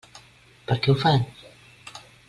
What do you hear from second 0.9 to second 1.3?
ho fan?